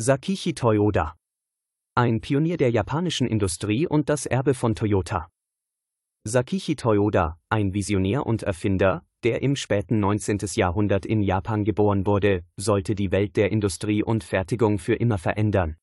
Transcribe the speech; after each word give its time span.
Sakichi 0.00 0.54
Toyoda. 0.54 1.16
Ein 1.96 2.20
Pionier 2.20 2.56
der 2.56 2.70
japanischen 2.70 3.26
Industrie 3.26 3.84
und 3.84 4.08
das 4.08 4.26
Erbe 4.26 4.54
von 4.54 4.76
Toyota. 4.76 5.28
Sakichi 6.22 6.76
Toyoda, 6.76 7.40
ein 7.48 7.74
Visionär 7.74 8.24
und 8.24 8.44
Erfinder, 8.44 9.02
der 9.24 9.42
im 9.42 9.56
späten 9.56 9.98
19. 9.98 10.38
Jahrhundert 10.54 11.04
in 11.04 11.20
Japan 11.20 11.64
geboren 11.64 12.06
wurde, 12.06 12.44
sollte 12.56 12.94
die 12.94 13.10
Welt 13.10 13.36
der 13.36 13.50
Industrie 13.50 14.04
und 14.04 14.22
Fertigung 14.22 14.78
für 14.78 14.94
immer 14.94 15.18
verändern. 15.18 15.74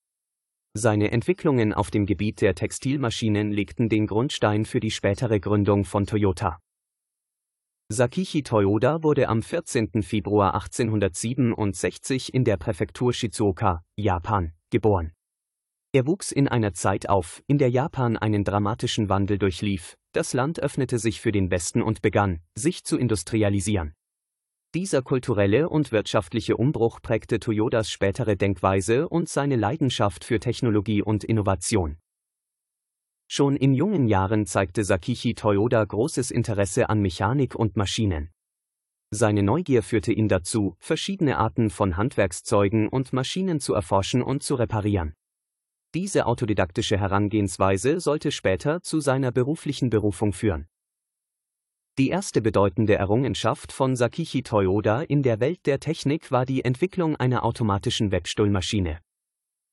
Seine 0.74 1.12
Entwicklungen 1.12 1.74
auf 1.74 1.92
dem 1.92 2.06
Gebiet 2.06 2.40
der 2.40 2.56
Textilmaschinen 2.56 3.52
legten 3.52 3.90
den 3.90 4.08
Grundstein 4.08 4.64
für 4.64 4.80
die 4.80 4.92
spätere 4.92 5.42
Gründung 5.42 5.84
von 5.84 6.06
Toyota. 6.06 6.62
Sakichi 7.92 8.42
Toyoda 8.42 9.04
wurde 9.04 9.30
am 9.30 9.44
14. 9.44 10.02
Februar 10.02 10.56
1867 10.56 12.34
in 12.34 12.44
der 12.44 12.58
Präfektur 12.58 13.14
Shizuoka, 13.14 13.84
Japan, 13.96 14.54
geboren. 14.72 15.12
Er 15.94 16.08
wuchs 16.08 16.32
in 16.32 16.48
einer 16.48 16.74
Zeit 16.74 17.08
auf, 17.08 17.44
in 17.46 17.60
der 17.60 17.70
Japan 17.70 18.18
einen 18.18 18.44
dramatischen 18.44 19.08
Wandel 19.08 19.38
durchlief, 19.38 19.98
das 20.14 20.34
Land 20.34 20.60
öffnete 20.60 20.98
sich 20.98 21.22
für 21.22 21.32
den 21.32 21.52
Westen 21.52 21.84
und 21.84 22.02
begann, 22.02 22.40
sich 22.56 22.84
zu 22.86 22.98
industrialisieren. 22.98 23.94
Dieser 24.74 25.04
kulturelle 25.04 25.70
und 25.70 25.92
wirtschaftliche 25.92 26.58
Umbruch 26.58 27.04
prägte 27.04 27.40
Toyodas 27.40 27.92
spätere 27.92 28.36
Denkweise 28.36 29.08
und 29.08 29.30
seine 29.30 29.58
Leidenschaft 29.58 30.24
für 30.24 30.40
Technologie 30.40 31.04
und 31.04 31.24
Innovation. 31.24 32.00
Schon 33.28 33.56
in 33.56 33.74
jungen 33.74 34.08
Jahren 34.08 34.46
zeigte 34.46 34.84
Sakichi 34.84 35.34
Toyoda 35.34 35.84
großes 35.84 36.32
Interesse 36.32 36.90
an 36.90 37.02
Mechanik 37.02 37.56
und 37.56 37.76
Maschinen. 37.76 38.30
Seine 39.12 39.44
Neugier 39.44 39.82
führte 39.82 40.12
ihn 40.12 40.28
dazu, 40.28 40.76
verschiedene 40.80 41.38
Arten 41.38 41.70
von 41.70 41.98
Handwerkszeugen 41.98 42.88
und 42.88 43.14
Maschinen 43.14 43.60
zu 43.60 43.74
erforschen 43.74 44.22
und 44.22 44.44
zu 44.44 44.56
reparieren. 44.56 45.14
Diese 45.94 46.26
autodidaktische 46.26 46.98
Herangehensweise 46.98 48.00
sollte 48.00 48.32
später 48.32 48.82
zu 48.82 49.00
seiner 49.00 49.32
beruflichen 49.32 49.90
Berufung 49.90 50.34
führen. 50.34 50.68
Die 51.98 52.10
erste 52.10 52.42
bedeutende 52.42 52.96
Errungenschaft 52.96 53.72
von 53.72 53.96
Sakichi 53.96 54.44
Toyoda 54.44 55.02
in 55.02 55.24
der 55.24 55.40
Welt 55.40 55.66
der 55.66 55.80
Technik 55.80 56.30
war 56.30 56.46
die 56.46 56.66
Entwicklung 56.66 57.16
einer 57.16 57.46
automatischen 57.46 58.12
Webstuhlmaschine. 58.12 59.00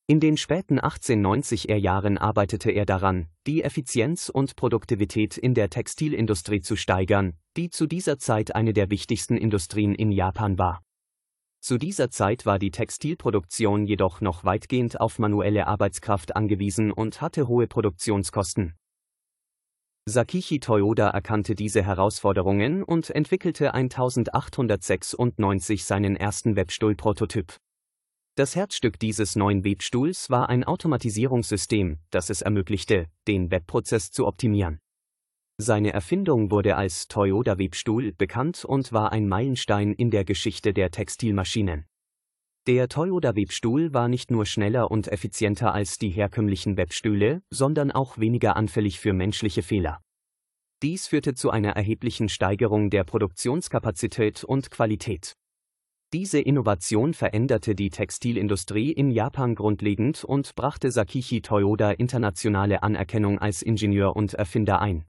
In 0.09 0.19
den 0.19 0.37
späten 0.37 0.81
1890er 0.81 1.77
Jahren 1.77 2.19
arbeitete 2.19 2.73
er 2.73 2.85
daran, 2.85 3.29
die 3.47 3.63
Effizienz 3.63 4.29
und 4.29 4.57
Produktivität 4.57 5.39
in 5.39 5.55
der 5.55 5.71
Textilindustrie 5.71 6.61
zu 6.61 6.75
steigern, 6.75 7.35
die 7.57 7.71
zu 7.71 7.87
dieser 7.87 8.19
Zeit 8.19 8.53
eine 8.55 8.73
der 8.73 8.91
wichtigsten 8.91 9.37
Industrien 9.37 9.95
in 9.95 10.11
Japan 10.11 10.59
war. 10.59 10.83
Zu 11.61 11.79
dieser 11.79 12.11
Zeit 12.11 12.45
war 12.45 12.59
die 12.59 12.73
Textilproduktion 12.73 13.87
jedoch 13.87 14.21
noch 14.21 14.43
weitgehend 14.43 15.01
auf 15.01 15.21
manuelle 15.21 15.69
Arbeitskraft 15.69 16.35
angewiesen 16.35 16.91
und 16.91 17.21
hatte 17.21 17.47
hohe 17.47 17.69
Produktionskosten. 17.69 18.75
Sakichi 20.07 20.59
Toyoda 20.59 21.11
erkannte 21.11 21.55
diese 21.55 21.85
Herausforderungen 21.85 22.83
und 22.83 23.11
entwickelte 23.11 23.73
1896 23.73 25.85
seinen 25.85 26.17
ersten 26.17 26.57
Webstuhl-Prototyp. 26.57 27.61
Das 28.35 28.57
Herzstück 28.57 28.99
dieses 28.99 29.37
neuen 29.37 29.63
Webstuhls 29.63 30.31
war 30.31 30.49
ein 30.49 30.65
Automatisierungssystem, 30.65 31.99
das 32.09 32.31
es 32.31 32.41
ermöglichte, 32.41 33.09
den 33.29 33.51
Webprozess 33.51 34.11
zu 34.11 34.27
optimieren. 34.27 34.79
Seine 35.59 35.93
Erfindung 35.93 36.51
wurde 36.51 36.77
als 36.77 37.09
Toyota 37.09 37.59
Webstuhl 37.59 38.13
bekannt 38.13 38.65
und 38.65 38.91
war 38.91 39.13
ein 39.13 39.29
Meilenstein 39.29 39.93
in 39.93 40.11
der 40.11 40.25
Geschichte 40.25 40.73
der 40.73 40.91
Textilmaschinen. 40.91 41.85
Der 42.67 42.89
Toyota 42.89 43.37
Webstuhl 43.37 43.93
war 43.93 44.09
nicht 44.09 44.31
nur 44.31 44.47
schneller 44.47 44.91
und 44.91 45.09
effizienter 45.09 45.75
als 45.75 45.99
die 45.99 46.09
herkömmlichen 46.09 46.79
Webstühle, 46.79 47.43
sondern 47.51 47.91
auch 47.91 48.17
weniger 48.17 48.57
anfällig 48.57 48.99
für 48.99 49.13
menschliche 49.13 49.63
Fehler. 49.63 50.01
Dies 50.83 51.07
führte 51.07 51.35
zu 51.35 51.51
einer 51.51 51.73
erheblichen 51.73 52.31
Steigerung 52.31 52.89
der 52.89 53.05
Produktionskapazität 53.05 54.43
und 54.43 54.71
Qualität. 54.71 55.37
Diese 56.13 56.41
Innovation 56.41 57.15
veränderte 57.15 57.75
die 57.75 57.89
Textilindustrie 57.89 58.93
in 58.93 59.11
Japan 59.11 59.55
grundlegend 59.55 60.25
und 60.25 60.55
brachte 60.55 60.91
Sakichi 60.91 61.41
Toyoda 61.41 61.93
internationale 61.93 62.83
Anerkennung 62.83 63.39
als 63.39 63.63
Ingenieur 63.63 64.15
und 64.15 64.35
Erfinder 64.35 64.83
ein. 64.83 65.07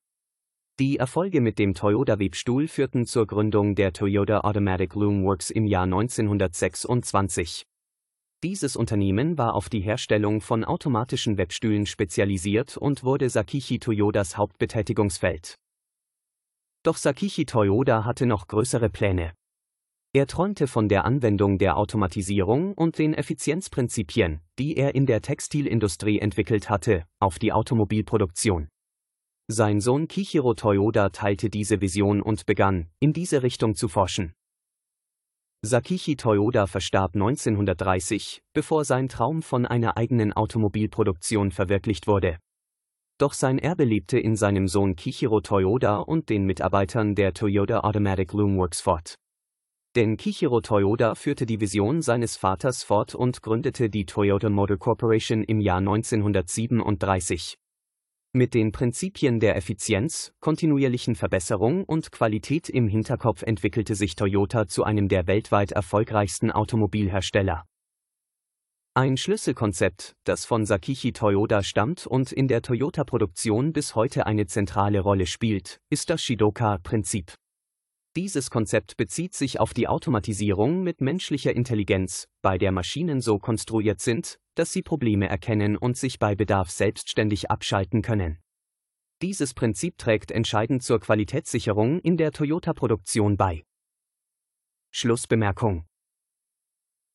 Die 0.79 0.97
Erfolge 0.97 1.41
mit 1.41 1.59
dem 1.59 1.73
Toyota 1.73 2.19
Webstuhl 2.19 2.69
führten 2.69 3.05
zur 3.05 3.27
Gründung 3.27 3.75
der 3.75 3.91
Toyota 3.91 4.39
Automatic 4.39 4.95
Loom 4.95 5.25
Works 5.25 5.49
im 5.49 5.67
Jahr 5.67 5.83
1926. 5.83 7.65
Dieses 8.41 8.77
Unternehmen 8.77 9.37
war 9.37 9.55
auf 9.55 9.67
die 9.67 9.81
Herstellung 9.81 10.39
von 10.39 10.63
automatischen 10.63 11.37
Webstühlen 11.37 11.85
spezialisiert 11.85 12.77
und 12.77 13.03
wurde 13.03 13.29
Sakichi 13.29 13.77
Toyodas 13.77 14.37
Hauptbetätigungsfeld. 14.37 15.55
Doch 16.83 16.95
Sakichi 16.95 17.45
Toyoda 17.45 18.05
hatte 18.05 18.25
noch 18.25 18.47
größere 18.47 18.89
Pläne. 18.89 19.33
Er 20.15 20.27
träumte 20.27 20.67
von 20.67 20.89
der 20.89 21.05
Anwendung 21.05 21.57
der 21.57 21.75
Automatisierung 21.75 22.75
und 22.75 22.99
den 22.99 23.15
Effizienzprinzipien, 23.15 24.41
die 24.59 24.77
er 24.77 24.93
in 24.93 25.07
der 25.07 25.23
Textilindustrie 25.23 26.19
entwickelt 26.19 26.69
hatte, 26.69 27.05
auf 27.19 27.39
die 27.39 27.51
Automobilproduktion. 27.51 28.69
Sein 29.47 29.81
Sohn 29.81 30.07
Kichiro 30.07 30.53
Toyoda 30.53 31.09
teilte 31.09 31.49
diese 31.49 31.81
Vision 31.81 32.21
und 32.21 32.45
begann, 32.45 32.91
in 32.99 33.11
diese 33.11 33.41
Richtung 33.41 33.73
zu 33.73 33.87
forschen. 33.87 34.33
Sakichi 35.65 36.15
Toyoda 36.15 36.67
verstarb 36.67 37.15
1930, 37.15 38.43
bevor 38.53 38.85
sein 38.85 39.09
Traum 39.09 39.41
von 39.41 39.65
einer 39.65 39.97
eigenen 39.97 40.31
Automobilproduktion 40.31 41.49
verwirklicht 41.49 42.05
wurde. 42.05 42.37
Doch 43.17 43.33
sein 43.33 43.57
Erbe 43.57 43.85
lebte 43.85 44.19
in 44.19 44.35
seinem 44.35 44.67
Sohn 44.67 44.95
Kichiro 44.95 45.41
Toyoda 45.41 45.97
und 45.97 46.29
den 46.29 46.45
Mitarbeitern 46.45 47.15
der 47.15 47.33
Toyota 47.33 47.79
Automatic 47.79 48.33
Loom 48.33 48.57
Works 48.57 48.81
fort. 48.81 49.15
Denn 49.95 50.17
Kichiro 50.17 50.59
Toyoda 50.59 51.13
führte 51.13 51.45
die 51.45 51.61
Vision 51.61 52.01
seines 52.01 52.35
Vaters 52.35 52.81
fort 52.81 53.13
und 53.13 53.43
gründete 53.43 53.91
die 53.91 54.07
Toyota 54.07 54.49
Motor 54.49 54.77
Corporation 54.77 55.43
im 55.43 55.59
Jahr 55.59 55.77
1937. 55.77 57.59
Mit 58.35 58.55
den 58.55 58.71
Prinzipien 58.71 59.39
der 59.39 59.55
Effizienz, 59.55 60.33
kontinuierlichen 60.39 61.13
Verbesserung 61.13 61.83
und 61.83 62.11
Qualität 62.11 62.69
im 62.69 62.87
Hinterkopf 62.87 63.43
entwickelte 63.43 63.93
sich 63.93 64.15
Toyota 64.15 64.67
zu 64.67 64.83
einem 64.83 65.09
der 65.09 65.27
weltweit 65.27 65.71
erfolgreichsten 65.71 66.49
Automobilhersteller. 66.49 67.65
Ein 68.95 69.17
Schlüsselkonzept, 69.17 70.15
das 70.23 70.45
von 70.45 70.65
Sakichi 70.65 71.13
Toyoda 71.13 71.61
stammt 71.61 72.07
und 72.07 72.31
in 72.31 72.47
der 72.47 72.63
Toyota-Produktion 72.63 73.73
bis 73.73 73.93
heute 73.93 74.25
eine 74.25 74.47
zentrale 74.47 75.01
Rolle 75.01 75.27
spielt, 75.27 75.79
ist 75.91 76.09
das 76.09 76.23
Shidoka-Prinzip. 76.23 77.35
Dieses 78.15 78.51
Konzept 78.51 78.95
bezieht 78.95 79.33
sich 79.33 79.59
auf 79.59 79.73
die 79.73 79.87
Automatisierung 79.87 80.83
mit 80.83 81.01
menschlicher 81.01 81.55
Intelligenz, 81.55 82.27
bei 82.43 82.59
der 82.59 82.71
Maschinen 82.71 83.21
so 83.21 83.39
konstruiert 83.39 84.01
sind, 84.01 84.39
dass 84.53 84.71
sie 84.71 84.83
Probleme 84.83 85.27
erkennen 85.27 85.77
und 85.77 85.97
sich 85.97 86.19
bei 86.19 86.35
Bedarf 86.35 86.69
selbstständig 86.69 87.49
abschalten 87.49 88.03
können. 88.03 88.37
Dieses 89.23 89.55
Prinzip 89.55 89.97
trägt 89.97 90.29
entscheidend 90.29 90.83
zur 90.83 90.99
Qualitätssicherung 90.99 91.99
in 92.01 92.17
der 92.17 92.31
Toyota-Produktion 92.31 93.35
bei. 93.35 93.63
Schlussbemerkung 94.91 95.87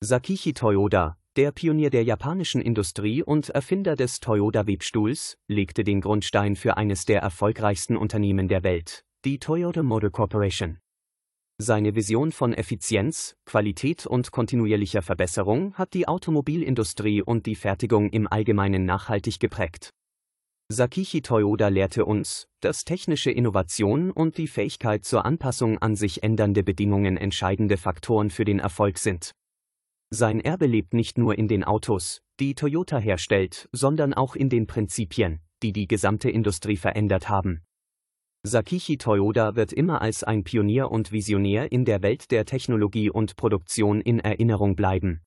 Sakichi 0.01 0.53
Toyoda, 0.53 1.17
der 1.37 1.53
Pionier 1.53 1.91
der 1.91 2.03
japanischen 2.03 2.61
Industrie 2.61 3.23
und 3.23 3.51
Erfinder 3.51 3.95
des 3.95 4.19
Toyota-Webstuhls, 4.19 5.39
legte 5.47 5.85
den 5.85 6.01
Grundstein 6.01 6.56
für 6.56 6.77
eines 6.77 7.05
der 7.05 7.21
erfolgreichsten 7.21 7.97
Unternehmen 7.97 8.49
der 8.49 8.65
Welt, 8.65 9.05
die 9.25 9.39
Toyota 9.39 9.85
Motor 9.85 10.11
Corporation. 10.11 10.81
Seine 11.60 11.96
Vision 11.96 12.31
von 12.31 12.52
Effizienz, 12.52 13.34
Qualität 13.44 14.06
und 14.06 14.31
kontinuierlicher 14.31 15.02
Verbesserung 15.02 15.75
hat 15.75 15.93
die 15.93 16.06
Automobilindustrie 16.06 17.20
und 17.20 17.46
die 17.46 17.56
Fertigung 17.56 18.10
im 18.10 18.28
Allgemeinen 18.28 18.84
nachhaltig 18.84 19.40
geprägt. 19.40 19.90
Sakichi 20.70 21.20
Toyoda 21.20 21.66
lehrte 21.66 22.05
uns, 22.05 22.46
dass 22.60 22.84
technische 22.84 23.32
Innovation 23.32 24.12
und 24.12 24.38
die 24.38 24.46
Fähigkeit 24.46 25.05
zur 25.05 25.25
Anpassung 25.25 25.78
an 25.78 25.96
sich 25.96 26.22
ändernde 26.22 26.62
Bedingungen 26.62 27.16
entscheidende 27.16 27.76
Faktoren 27.76 28.31
für 28.31 28.44
den 28.44 28.60
Erfolg 28.60 28.99
sind. 28.99 29.32
Sein 30.10 30.40
Erbe 30.40 30.66
lebt 30.66 30.94
nicht 30.94 31.19
nur 31.19 31.37
in 31.37 31.49
den 31.49 31.64
Autos, 31.64 32.20
die 32.38 32.55
Toyota 32.55 32.99
herstellt, 32.99 33.69
sondern 33.72 34.14
auch 34.14 34.37
in 34.37 34.49
den 34.49 34.69
Prinzipien, 34.69 35.40
die 35.64 35.72
die 35.72 35.88
gesamte 35.88 36.31
Industrie 36.31 36.76
verändert 36.76 37.28
haben. 37.28 37.62
Sakichi 38.44 38.99
Toyoda 38.99 39.56
wird 39.56 39.73
immer 39.73 40.00
als 40.00 40.23
ein 40.23 40.44
Pionier 40.44 40.90
und 40.90 41.11
Visionär 41.11 41.73
in 41.73 41.85
der 41.85 42.02
Welt 42.02 42.31
der 42.31 42.44
Technologie 42.44 43.11
und 43.11 43.37
Produktion 43.37 44.00
in 44.00 44.20
Erinnerung 44.20 44.76
bleiben. 44.76 45.23